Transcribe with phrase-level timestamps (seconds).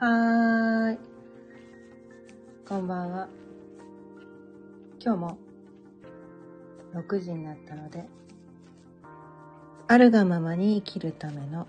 [0.00, 0.98] はーい。
[2.66, 3.28] こんばんは。
[4.98, 5.38] 今日も
[6.94, 8.06] 6時になったので、
[9.88, 11.68] あるがままに生きるための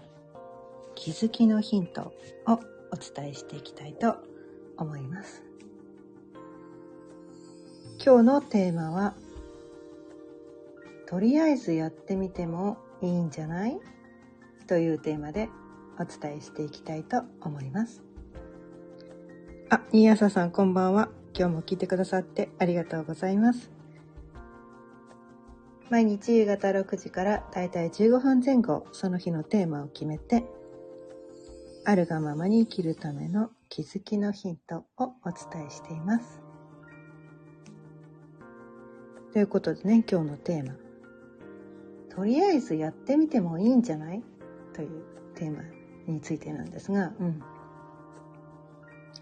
[0.95, 2.13] 気づきのヒントを
[2.93, 4.15] お伝えしていきたいと
[4.77, 5.43] 思います。
[8.01, 9.13] 今日のテーマは、
[11.05, 13.77] とりあえずやってみてもいいんじゃない？
[14.67, 15.49] というテーマで
[15.99, 18.01] お伝えしていきたいと思います。
[19.73, 21.07] あ、新朝さんこんばんは。
[21.33, 23.71] 今日も聞いてくださってありがとうございます。
[25.89, 30.43] 毎日夕方6時からだいたい15分前後、その日のテーマを決めて、
[31.85, 36.41] あるがままに生きるための気づきのヒントをお伝えしています。
[39.31, 40.75] ということでね、今日のテーマ。
[42.13, 44.21] とりあえずやってみてもいいんじゃない？
[44.73, 44.89] という
[45.35, 45.63] テーマ
[46.07, 47.41] についてなんですが、うん。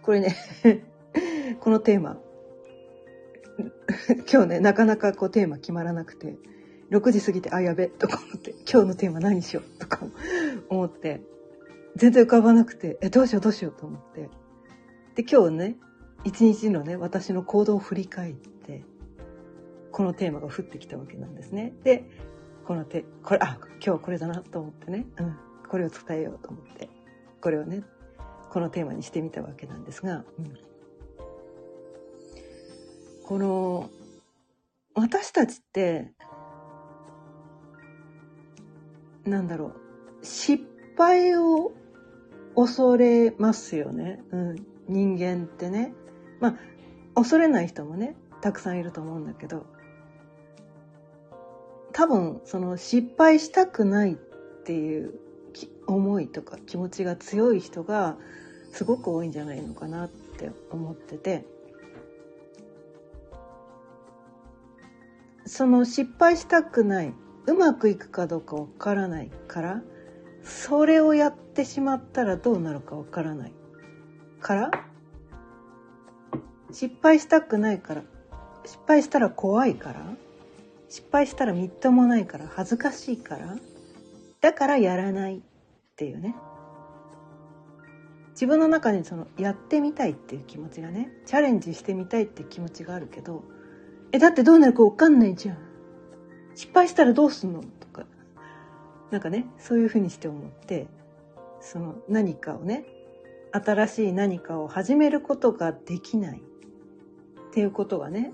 [0.02, 0.36] これね、
[1.60, 2.20] このテーマ、
[4.32, 6.38] 今日ね、なかなかこうテーマ決まらなくて、
[6.92, 10.06] 6時過ぎて、あ、やべ、とか思って、今日のテーマ何しようとか
[10.70, 11.22] 思って、
[11.96, 14.30] 全然浮かばなくて、え、どうしようどうしようと思って。
[15.16, 15.78] で、今日ね、
[16.24, 18.84] 一日のね、私の行動を振り返って、
[19.92, 21.74] このテーマが降ってきたわけなんですね。
[21.84, 22.10] で、
[22.66, 25.36] この手、これ、あ、今日これだなと思ってね、うん、
[25.68, 26.90] これを伝えようと思って、
[27.42, 27.84] これをね、
[28.50, 30.58] このテーマにしてみたわけなんですが、うん、
[33.26, 33.90] この、
[34.96, 36.12] 私たちって、
[39.26, 40.64] なんだろう、失
[40.98, 41.72] 敗を
[42.56, 44.22] 恐れますよね。
[44.32, 44.56] うん、
[44.88, 45.94] 人間ってね。
[46.40, 46.56] まあ、
[47.16, 49.66] 恐れない人もね、たくさんいると思うんだけど、
[51.94, 54.16] 多分、その失敗したくないっ
[54.64, 55.20] ていう
[55.88, 58.18] 思いとか気持ちが強い人が
[58.72, 61.46] すごく多いんじゃないのかなって思ってて、
[65.46, 67.14] その失敗したくない、
[67.48, 69.82] うまくいくかどうかわからないから、
[70.44, 73.54] それをやってしまったらどうなるかわからない
[74.40, 74.72] から、
[76.72, 78.04] 失敗したくないから、
[78.64, 80.06] 失敗したら怖いから、
[80.88, 83.56] 失敗したらみっともないから、恥ずかしいから、
[84.42, 85.42] だからやらないっ
[85.96, 86.36] ていうね。
[88.32, 93.44] 自分の中にそのやってみたいっていう気持ちがね、チャレンジしてみたいって気持ちがあるけど、
[94.14, 95.58] え、だってどうなるかわかんないじゃん。
[96.56, 98.06] 失敗したらどうすんのとか。
[99.12, 100.88] なんかね、そういうふうにして思って、
[101.60, 102.86] その何かをね、
[103.52, 108.32] 新しい何かを始めることができないっていうことがね、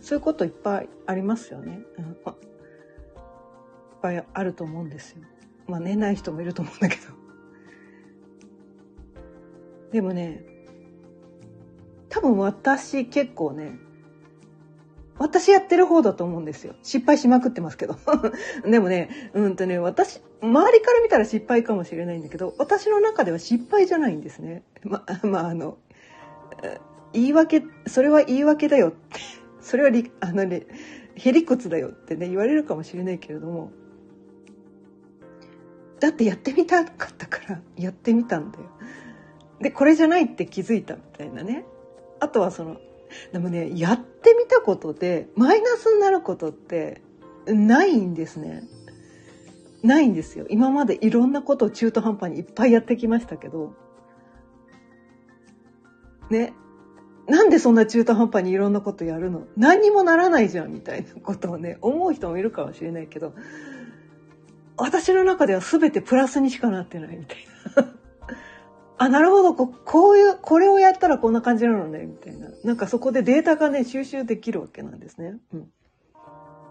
[0.00, 1.80] そういうこといっぱいありますよね。
[3.98, 5.22] いっぱいあると思うんですよ。
[5.66, 7.02] まあね、ない人もいると思うんだけど。
[9.90, 10.44] でもね、
[12.08, 13.76] 多分私結構ね、
[15.18, 16.76] 私やってる方だと思うんですよ。
[16.84, 17.96] 失敗しまくってますけど。
[18.64, 24.62] でもね、うんとね、私、周りから見たら失敗かもしれないんだけど、私の中では失敗じゃないんですね。
[24.84, 25.78] ま、 まあ、あの、
[27.12, 28.98] 言い訳、それは言い訳だよって、
[29.60, 30.66] それはり、あのね、
[31.16, 33.72] へりくつだよってね、言われるかもしれないけれども、
[36.00, 38.64] だってやってみたかったから、やってみたんだよ。
[39.60, 41.64] で、これじゃないって気づいたみたいなね。
[42.20, 42.76] あとはその、
[43.32, 47.02] でもね、やってみたことで、マイナスになることって、
[47.46, 48.62] ないんですね。
[49.82, 50.46] ないんですよ。
[50.50, 53.74] 今までいろんなことを中途半端にいっぱいやってきましたけど、
[56.30, 56.52] ね、
[57.26, 59.46] なんでそんな中途半端にいろんなことやるの？
[59.56, 63.34] 何にもならないじゃんみたいなことをね、思う人もいるかもしれないけど、
[64.78, 67.38] 私の中では全てプラスにしかなってないみたい
[67.76, 67.92] な。
[68.98, 72.48] あ、なるほどこ、こういう、これをやったらこんな感じなのね、みたいな。
[72.64, 75.38] なんかそこでデータがね、収集できるわけなんですね。
[75.52, 75.72] うん。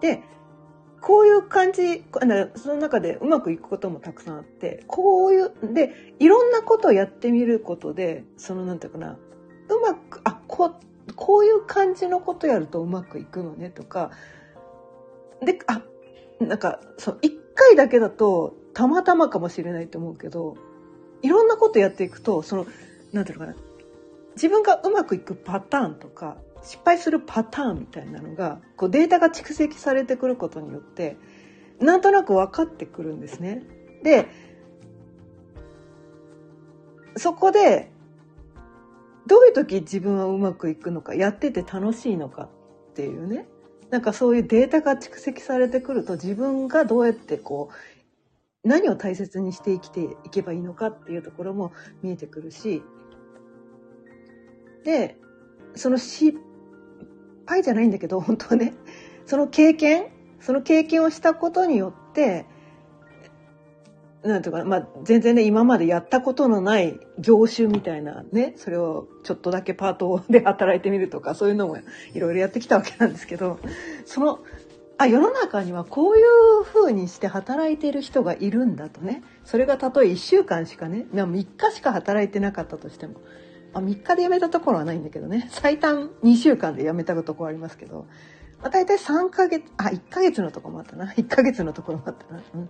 [0.01, 0.23] で、
[1.01, 2.03] こういう感じ、
[2.56, 9.17] その中でうまくいくこともたくさんあって、こういう、で、いろんなことをやってみることで、その、なんていうかな、
[9.70, 14.11] うまく、あ、こう、こういう感じのことやるとうまくいくのね、とか、
[15.41, 15.82] で、あ、
[16.40, 17.20] なんか、そう、
[17.58, 20.56] 回だけだと、たまたまかもしれないと思うけど、
[21.22, 22.68] いろんなことやっていくと、その、
[23.12, 23.58] なんていうのかな、
[24.36, 31.18] 自分がうまくいくパターンとか、失敗するパターンみたいなのが、こうデータが蓄積されてくることによって、
[31.80, 33.64] なんとなく分かってくるんですね。
[34.04, 34.28] で、
[37.16, 37.92] そこで、
[39.26, 43.48] どういう時自分はうまくいくのか、やってて楽しいのかっていうね。
[43.89, 52.84] なんかそういうデータが蓄積されてくると自分がどうやってこう、何を大切にして生きていけばいいのかっていうところも見えてくるし、
[54.84, 55.17] で、
[55.75, 56.37] その失
[57.45, 58.73] 敗じゃないんだけど、本当はね、
[59.25, 60.07] その経験、
[60.41, 62.45] その経験をしたことによって、
[64.23, 71.78] なんていうかまあ、全然ね、今までやったことのない業種みたいなね、それをちょっとだけパートで働いてみるとか、そういうのも
[72.14, 73.59] いろいろやってきたわけなんですけど、
[74.05, 74.40] その、
[74.97, 83.22] あ、世の中にはこういう風にして働いている人がいるんだとね、それがたとえ1週間しかね、3日しか働いてなかったとしても、
[83.73, 88.08] あ、3日で辞めたところはないんだけどね、最短2週間で辞めたところありますけど、
[88.59, 91.13] まあ、大体3ヶ月、あ、1ヶ月のところもあったな。
[91.13, 92.41] 1ヶ月のところもあったな。
[92.55, 92.70] うん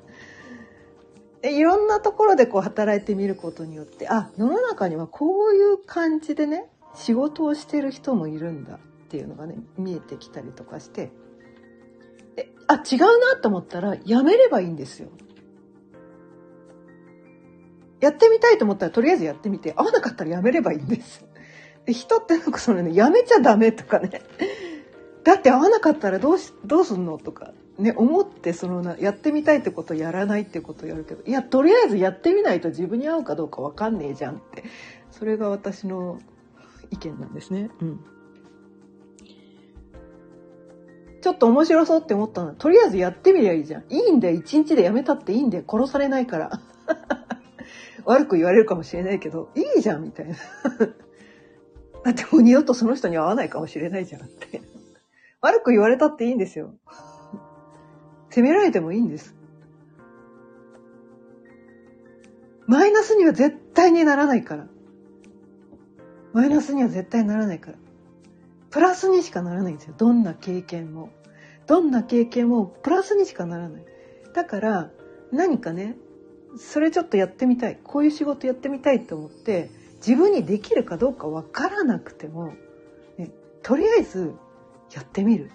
[1.43, 8.79] いろんなところでこう働いてみることによってあ世の中にはこういう感じでね仕事をしてる人もいるんだっ
[9.09, 11.11] ていうのがね見えてきたりとかして
[12.37, 15.09] えあ違うなと思ったらやめればいいんですよ。
[17.99, 21.25] やってみたいと思ったらとりあえずやってみて合わなかったらやめればいいんです。
[21.85, 24.21] で人ってなんかそのねやめちゃダメとかね
[25.23, 34.63] だって合わなかったらどうしどうすんのとかね、思ってそのなやってみたいってことやらないってことやるけどいやとりあえずやってみないと自分に合うかどうか分かんねえじゃんって
[35.11, 36.19] それが私の
[36.91, 37.69] 意見なんですね。
[37.81, 37.99] うん、
[41.21, 43.83] ちょっと面白そうって思ったのはとりあえずやってみりゃいいじゃん。
[43.89, 46.51] いいんだよ一日でやめたっていいんだよ殺されないから。
[48.05, 50.35] 悪く言われるかもしれないけどいいじゃんみたいな。
[52.03, 54.61] だってもう二度とその人に会わないかもしれないじゃんって。
[55.41, 56.73] 悪く言われたっていいんですよ。
[58.37, 59.33] 責められてもいいんです。
[62.67, 64.67] マイナスには絶対にならないから。
[66.33, 67.77] マイナスには絶対ならないから。
[68.69, 69.95] プラスにしかならないんですよ。
[69.97, 71.09] どんな経験も。
[71.65, 73.83] どんな経験もプラスにしかならない。
[74.35, 74.91] だから
[75.31, 75.97] 何かね、
[76.57, 77.79] それちょっとやってみたい。
[77.83, 79.71] こういう仕事やってみたいと思って、
[80.05, 82.53] 自分にできるかどうかわからなくても、
[83.17, 83.31] ね、
[83.63, 84.35] とりあえず
[84.93, 85.49] やってみる。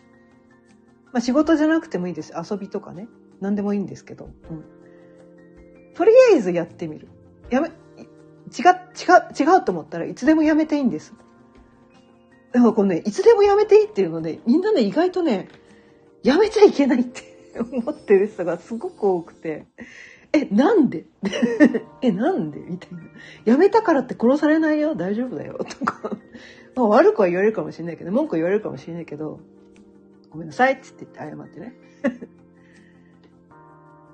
[1.12, 2.32] まあ、仕事じゃなくてもいいです。
[2.50, 3.08] 遊びとかね。
[3.40, 4.28] 何でもいいんですけど。
[4.50, 4.64] うん。
[5.94, 7.08] とりあえずやってみる。
[7.50, 11.14] やめ、違、違、違うと思ったらいつでもやめていいんです。
[12.52, 15.48] だからこのね、いつでもやめていいっていうのね、みんなね、意外とね、
[16.22, 17.22] やめちゃいけないって
[17.60, 19.66] 思ってる人がすごく多くて、
[20.34, 21.04] え、なんで？
[22.00, 22.60] え、なんで？
[22.60, 23.00] みたいな。
[23.44, 24.94] やめたからって殺されないよ？
[24.94, 25.58] 大丈夫だよ？
[25.58, 26.16] とか。
[26.74, 29.40] まあ、悪くは言われるかもしれないけど、文句言われるかもしれないけど、
[30.32, 31.75] ごめんなさいっつって言って謝ってね。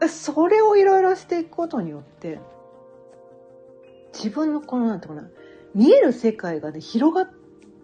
[0.09, 2.41] それをいろいろしていくことによって、
[4.15, 5.31] 自分のこの、なんていうかな、
[5.75, 7.31] 見える世界がね、広がっ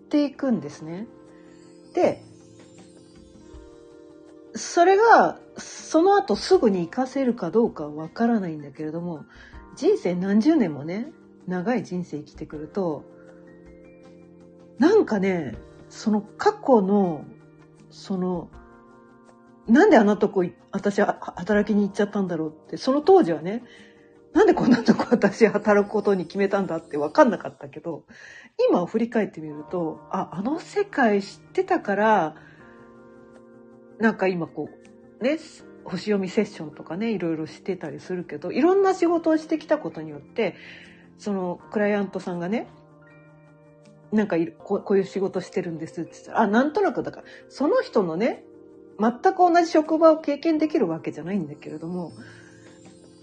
[0.09, 1.07] ていくんですね。
[1.95, 2.23] で、
[4.55, 9.25] それが、その後すぐに活かせるかどうかわからないんだけれども、
[9.77, 11.13] 人生何十年もね、
[11.47, 13.05] 長い人生生きてくると、
[14.79, 15.57] なんかね、
[15.89, 17.25] その過去の
[17.95, 18.51] その、
[19.69, 23.63] なんであんなとこ私は働きに行っちゃったんだろうって、その当時はね、
[24.33, 28.05] なんでこんなとこ 私働くことに決めたんだって分かんなかったけど、
[28.69, 32.35] 今を振り返ってみると、あ、あの世界知ってたから、
[33.99, 34.69] なんか今こ
[35.21, 35.39] う、ね、
[35.85, 40.57] 星読みセッションとかね、いろいろしてたりするけど、いろんな仕事をしてきたことによって、
[41.17, 42.67] そのクライアントさんがね、
[44.15, 48.45] なんかこういう仕事してるんですって言ったら、あ、なんとなくだから、その人のね、
[48.99, 52.13] 全く同じ職場を経験できるわけじゃないんだけれども、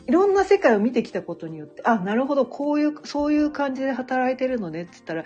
[0.07, 5.23] いろんな世界を見てきたことによって、あ、なるほど、こういう、そういう感じで働いてるのねって言ったら、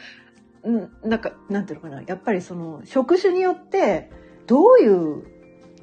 [0.70, 4.12] んなんか、なんていうのかな、やっぱりその、職種によって、
[4.46, 5.24] どういう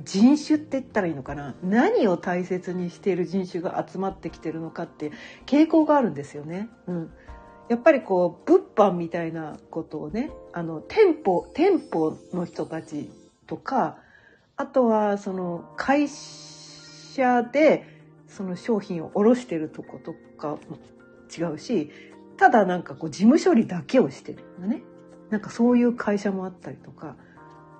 [0.04, 5.12] 人種って言ったらいいのかな何を大切にしている人種が集まってきてるのかって
[5.46, 6.68] 傾向があるんですよね。
[6.86, 7.10] うん。
[7.68, 13.10] やっぱりこう物販みたいなことをねあの店舗店舗の人たち
[13.46, 13.98] とか
[14.56, 17.86] あとはその会社で
[18.28, 20.78] その商品を卸してるとことかも
[21.36, 21.90] 違うし
[22.36, 24.82] ただなんかこう事務処理だけをしてるのね。
[25.30, 27.16] なんかそういう会社もあったりとか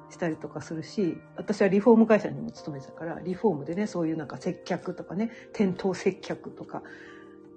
[0.09, 6.83] したりとかするし私はリフォーム会社にも勤めてたからリフォームでねそういうなんか接客とかね店頭接客とか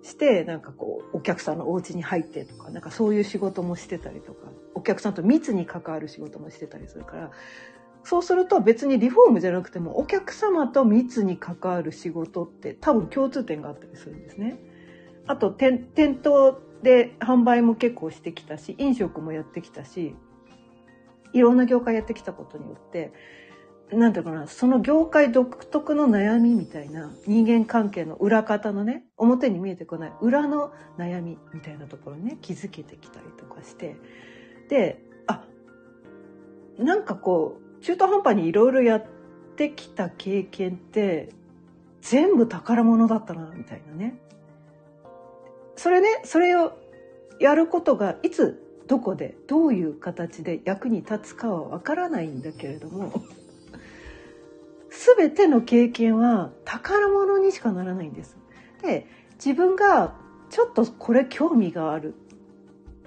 [0.05, 7.31] してなんかこうお客さんのお家に入ってとかなんかそういう仕事もしてたりとかお客さんと密に関わる仕事もしてたりするから
[8.03, 14.59] そうすると別にリフォームじゃなくてもお客様と密に関わる仕事って多分共通点があったりするんですね。
[15.25, 15.89] あと店
[16.21, 20.15] 頭で販売も結構してきたし飲食もやってきたし
[21.33, 23.12] いろんな業界やってきたことによって
[23.91, 33.95] なんていうかな、その業界独特の悩みみたいな人間関係の裏方のね、表に見えてこない裏の悩みみたいなところにね、気づけてきたりとかして、
[34.69, 35.45] で、あ、
[36.79, 39.05] なんかこう、中途半端にいろいろやっ
[39.55, 41.29] てきた経験って、
[42.01, 44.19] 全部宝物だったな、みたいなね。
[45.75, 46.73] それね、それを
[47.39, 53.13] やることがいつ、どこで、どういう形で役に立つかはわからないんだけれども、
[55.17, 58.38] 全ての経験は宝物にしかならないんです。
[58.81, 60.15] で、自分が
[60.50, 62.15] ちょっとこれ興味がある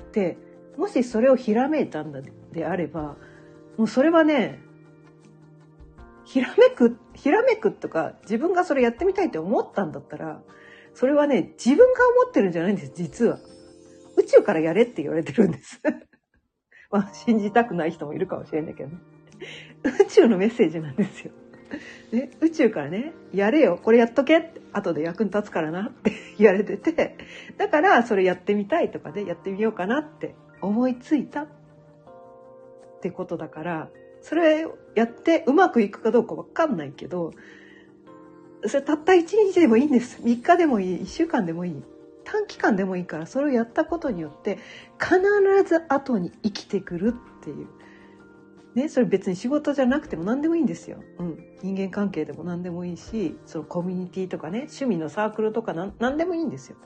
[0.02, 0.38] って、
[0.76, 2.21] もしそれをひらめいたんだ
[2.52, 3.17] であれば、
[3.76, 4.61] もうそれはね、
[6.25, 10.43] ひらめく、ひらめくとか自分がそれやってみたいって思ったんだったら、
[10.95, 13.38] それはね、自分が思ってるんじゃないんです、実は。
[14.17, 15.81] 宇宙からやれって言われてるんです。
[16.90, 18.99] まあ、信じたくない人もいるかもしれないけどね。
[20.02, 21.33] 宇宙のメッセージなんですよ。
[22.13, 27.17] ね、宇宙からね、やれよ、これやっとけって、後で役に立つからなって 言われてて、
[27.57, 31.49] だからそれやってみたいとかで、ね、やってみようかなって思いついたっ
[33.01, 37.33] てことだから、それやってうまくいくかどうかわかんないけど、
[38.67, 40.21] それたった一日でもいいんです。
[40.23, 41.83] 3日でもいい、1週間でもいい。
[42.25, 44.59] 短期間でもいいから、それをやったことによって、
[45.01, 45.21] 必
[45.65, 47.69] ず後に生きてくるっていう。
[48.78, 51.02] ね、それ別に仕事じゃなくても何でもいいんですよ。
[51.18, 51.38] うん。
[51.62, 56.76] 人間関係でも何でもいいし、そのコミュニティとかね、趣味のサークルとか何でもいいんですよ。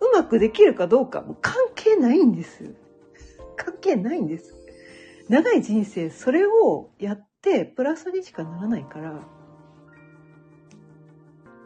[0.00, 2.74] うまくできるかどうかも関係ないんです。
[3.56, 4.56] 関係ないんです。
[5.28, 9.20] 長い人生、それをやってプラスにしかならないから、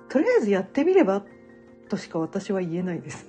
[0.08, 1.24] とりあえずやってみれば
[1.88, 3.26] としか私は言えないです。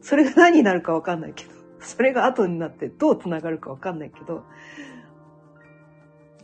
[0.00, 1.57] それが何になるかわかんないけど。
[1.80, 4.44] それが後になってどうつながるかわかんないけど、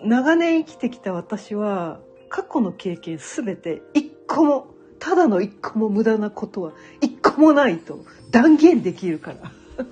[0.03, 4.67] 長年生きてきた私は、過去の経験すべて一個も、
[4.99, 9.53] ただの一個も無駄なことは一個もないと断言できるから。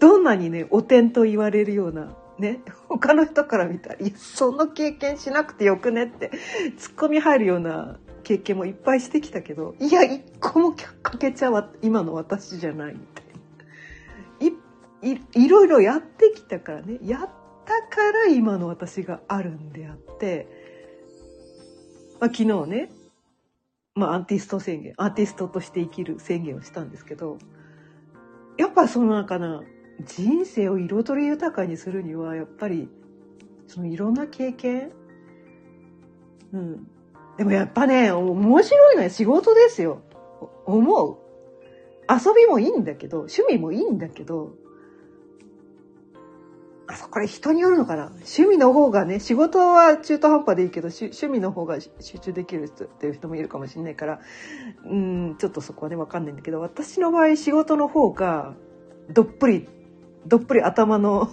[0.00, 6.30] どんなにね、汚点と言われるような、ね、他の人から見たら、いや、その経験しなくてよくねって、
[6.78, 13.21] 突っ込み入るような経験もいっぱいしてきたけど、いや、一個もかけちゃは今の私じゃないみたいな。
[15.02, 16.98] いいろいろやってきたからね。
[17.02, 17.20] やっ
[17.64, 20.46] たから今の私があるんであって、
[22.20, 22.90] まあ、昨日ね、
[23.94, 27.38] まあ、アーティスト宣言アーティストとして生きる宣言をしたんですけど
[28.56, 29.62] やっぱその中な
[30.06, 32.88] 人生を彩り豊かにするにはやっぱり
[33.66, 34.92] そのいろんな経験
[36.52, 36.86] うん。
[37.38, 40.02] でもやっぱね面白いのは仕事ですよ。
[40.66, 41.18] 思う。
[42.10, 44.54] 遊びもいいんだけど趣味もいいんだけど
[46.88, 48.06] あ、これ人によるのかな？
[48.06, 54.20] 趣味の方がね、仕事は中途半端でいいけど、趣味の方が集中できる人っていう人もいるかもしれないから、
[54.84, 58.54] うん、ちょっとそこはね、わかんないんだけど、私の場合仕事の方が、
[59.10, 59.68] どっぷり、
[60.26, 61.30] どっぷり頭の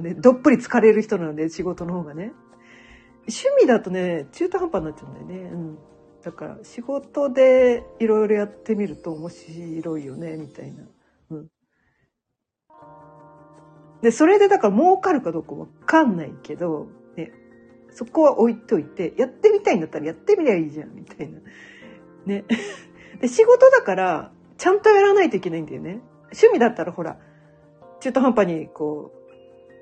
[0.00, 2.32] ね、どっぷり疲れる人なので、仕事の方がね。
[3.26, 5.50] 趣味だとね、中途半端になっちゃうんだよね。
[5.50, 5.78] うん。
[6.22, 10.84] だから仕事でいろいろやってみると面白いよね、みたいな。
[14.04, 17.32] で、それでだから儲かるかどうかわかんないけど、ね、
[17.90, 21.40] そこは置いといて、やってみたいんだったらやってみりゃいいじゃん、みたいな。
[22.26, 22.44] ね。
[23.22, 26.00] で、仕事だから、ちゃんとやらないといけないんだよね。
[26.24, 27.18] 趣味だったらほら、
[28.00, 29.10] 中途半端にこ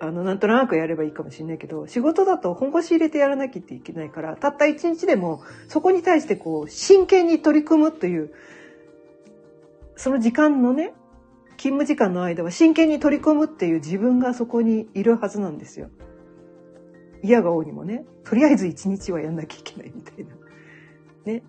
[0.01, 8.33] う、あの、なんとなくやればいいかもしれないけど、仕事だと本腰入れてやらなきゃいけないから、たった一日でも、そこに対してこう、真剣に取り組むという、
[9.97, 10.95] その時間のね、
[11.57, 15.91] 勤務時間の間は真剣に取り込むっていう自分がそこにいるはずなんですよ。
[17.23, 20.35] 嫌が王にもね、とりあえず一日はやんなきゃいけないみたいな。
[21.25, 21.43] ね。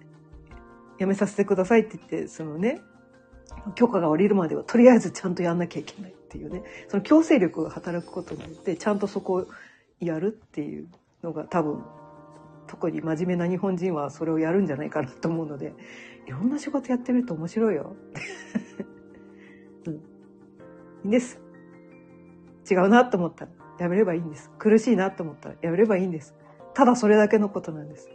[0.99, 2.79] やめさせてくださいって言って、そのね、
[3.75, 9.47] 許可が下りるまではとりあえずちゃんとやんなきゃいけないっていうね、その強制力が働くことによって、ちゃんとそこを
[9.99, 10.87] やるっていう
[11.23, 11.83] のが多分、
[12.67, 15.73] 特に真面目な日本人はそれをやるんじゃないかなと思うので、
[16.27, 17.95] いろんな仕事やってみると面白いよ。
[21.03, 21.39] いいんです。
[22.69, 24.51] 違うなと思ったらやめればいいんです。
[24.57, 26.33] 苦しいなと思ったらやめればいいんです。
[26.73, 28.09] ただそれだけのことなんです。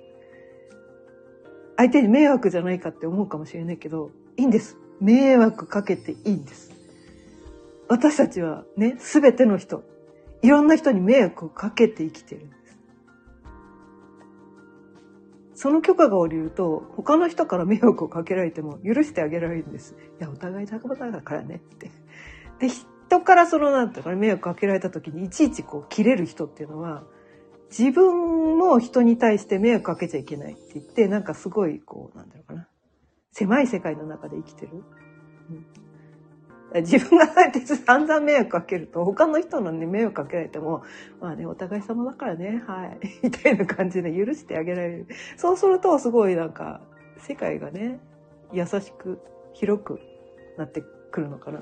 [1.76, 4.76] 相手に迷惑じゃないかって思うかもしれないけど、いいんです。
[5.00, 6.72] 迷惑かけていいんです。
[7.88, 9.84] 私たちはね、すべての人、
[10.42, 12.78] いろんな人に迷惑をかけて生きてるんです。
[15.54, 19.96] その許可が下りると、他の人から迷惑をかけられても許してあげられるんです。
[20.20, 21.90] いや、お互い仲間だからねって。
[22.58, 27.04] で、人からその、なんていうかね、迷惑かけられた時にいちいちこう切れる人っていうのは、
[27.70, 32.68] 自分も人に対して迷惑かけちゃいけないって言って、なんかすごい、こう、なんだろうかな。
[33.32, 34.84] 狭い世界の中で生きてる。
[36.72, 40.82] うん、自分がそうやって散々迷惑かけると、他の人のね、迷惑かけられても、
[41.20, 42.98] まあね、お互い様だからね、はい。
[43.22, 45.06] みたいな感じで許してあげられる。
[45.36, 46.80] そうすると、すごいなんか、
[47.18, 48.00] 世界がね、
[48.52, 49.20] 優しく、
[49.52, 50.00] 広く
[50.56, 51.60] なってくるのかな。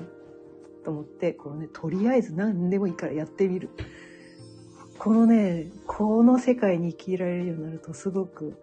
[0.87, 3.69] と思って、このね、とりあえず何でもいいからやってみる。
[4.97, 8.57] このね、この世界に生きられるようになるとすごく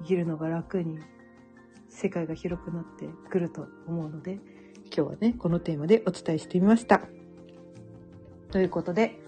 [0.00, 0.98] 生きるのが楽に、
[1.88, 4.40] 世界が広くなってくると思うので、
[4.84, 7.00] 今日はね、このテーマでお伝えしてみました。
[8.50, 9.18] ということで、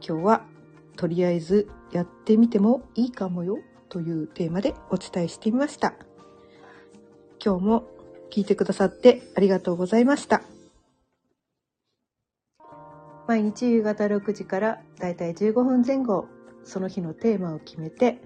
[0.00, 0.46] 今日は
[0.94, 3.58] とりあえずやってみてもいいかもよ
[3.88, 5.94] というテーマでお伝えしてみました。
[7.44, 7.88] 今日も
[8.30, 10.42] 聞いてくださってありがとうございました。
[13.26, 16.28] 毎日夕方6時からだいたい15分前後、
[16.64, 18.20] その日のテーマを決めて、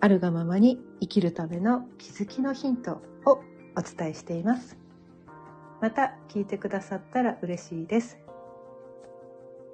[0.00, 3.40] あるがままに生きるための気づきのヒントを
[3.76, 4.76] お伝えしています。
[5.80, 8.18] また聞いてくださったら嬉しいです。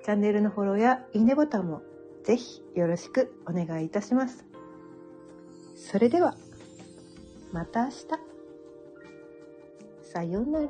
[0.04, 1.82] チャンネルのフォローやいいねボタンも
[2.24, 4.46] ぜひよろしくお願いいたします。
[5.76, 6.34] それでは、
[7.52, 8.06] また明日。
[10.02, 10.68] さようなら。